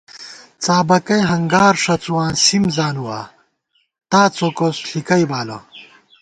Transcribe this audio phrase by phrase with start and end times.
[0.63, 3.19] څابَکَئ ہنگار ݭَڅُواں سِم زانُوا،
[4.11, 5.57] تا څوکوس، ݪِکَئ بالہ